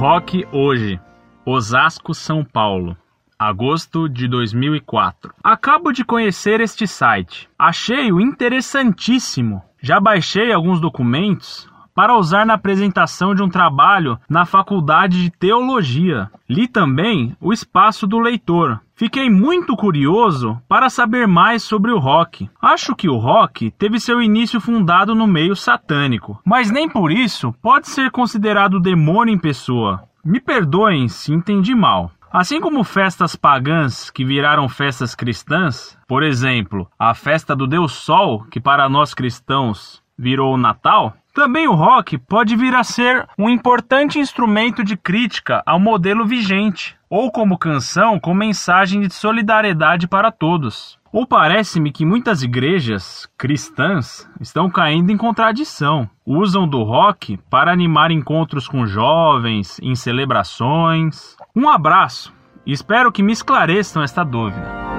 [0.00, 0.98] Rock hoje,
[1.44, 2.96] Osasco, São Paulo.
[3.38, 5.34] Agosto de 2004.
[5.44, 7.50] Acabo de conhecer este site.
[7.58, 9.62] Achei-o interessantíssimo.
[9.78, 11.68] Já baixei alguns documentos
[12.00, 16.30] para usar na apresentação de um trabalho na Faculdade de Teologia.
[16.48, 18.80] Li também o espaço do leitor.
[18.94, 22.48] Fiquei muito curioso para saber mais sobre o rock.
[22.58, 27.52] Acho que o rock teve seu início fundado no meio satânico, mas nem por isso
[27.60, 30.02] pode ser considerado demônio em pessoa.
[30.24, 32.10] Me perdoem se entendi mal.
[32.32, 38.44] Assim como festas pagãs que viraram festas cristãs, por exemplo, a festa do Deus Sol,
[38.44, 43.48] que para nós cristãos virou o Natal, também o rock pode vir a ser um
[43.48, 50.30] importante instrumento de crítica ao modelo vigente, ou como canção com mensagem de solidariedade para
[50.30, 50.98] todos.
[51.12, 56.08] Ou parece-me que muitas igrejas cristãs estão caindo em contradição.
[56.24, 61.36] Usam do rock para animar encontros com jovens, em celebrações.
[61.56, 62.32] Um abraço
[62.66, 64.89] espero que me esclareçam esta dúvida.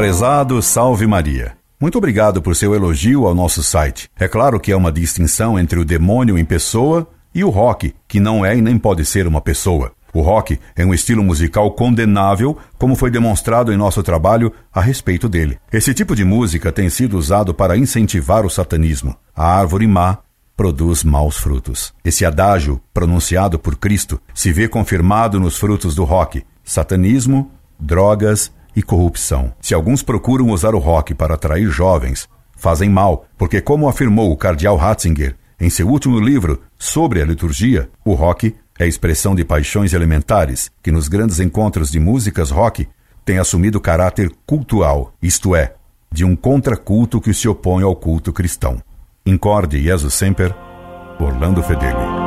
[0.00, 1.58] Prezado Salve Maria.
[1.78, 4.08] Muito obrigado por seu elogio ao nosso site.
[4.18, 8.18] É claro que há uma distinção entre o demônio em pessoa e o rock, que
[8.18, 9.92] não é e nem pode ser uma pessoa.
[10.14, 15.28] O rock é um estilo musical condenável, como foi demonstrado em nosso trabalho a respeito
[15.28, 15.58] dele.
[15.70, 19.14] Esse tipo de música tem sido usado para incentivar o satanismo.
[19.36, 20.16] A árvore má
[20.56, 21.92] produz maus frutos.
[22.02, 28.82] Esse adágio, pronunciado por Cristo, se vê confirmado nos frutos do rock: satanismo, drogas e
[28.82, 29.52] corrupção.
[29.60, 34.36] Se alguns procuram usar o rock para atrair jovens, fazem mal, porque, como afirmou o
[34.36, 39.92] cardeal Ratzinger em seu último livro sobre a liturgia, o rock é expressão de paixões
[39.92, 42.88] elementares que, nos grandes encontros de músicas rock,
[43.24, 45.74] tem assumido caráter cultual, isto é,
[46.10, 48.82] de um contraculto que se opõe ao culto cristão.
[49.24, 50.54] Incorde Jesus Semper,
[51.18, 52.19] Orlando Fedeli.